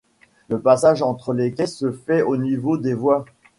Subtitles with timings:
[0.49, 3.23] Le passage entre les quais se fait au niveau des voies.